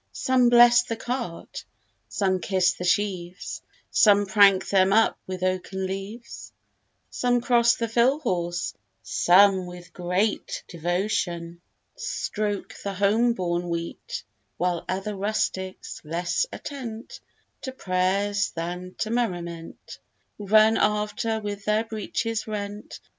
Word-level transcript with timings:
Some 0.13 0.49
bless 0.49 0.81
the 0.81 0.95
cart; 0.95 1.63
some 2.09 2.39
kiss 2.39 2.73
the 2.73 2.83
sheaves; 2.83 3.61
Some 3.91 4.25
prank 4.25 4.67
them 4.67 4.91
up 4.91 5.19
with 5.27 5.43
oaken 5.43 5.85
leaves: 5.85 6.51
Some 7.11 7.39
cross 7.39 7.75
the 7.75 7.87
fill 7.87 8.17
horse; 8.19 8.73
some 9.03 9.67
with 9.67 9.93
great 9.93 10.63
Devotion, 10.67 11.61
stroke 11.95 12.73
the 12.83 12.95
home 12.95 13.33
borne 13.33 13.69
wheat: 13.69 14.23
While 14.57 14.85
other 14.89 15.15
rustics, 15.15 16.01
less 16.03 16.47
attent 16.51 17.19
To 17.61 17.71
prayers, 17.71 18.49
than 18.55 18.95
to 19.01 19.11
merriment, 19.11 19.99
Run 20.39 20.77
after 20.77 21.39
with 21.41 21.65
their 21.65 21.83
breeches 21.83 22.47
rent. 22.47 22.99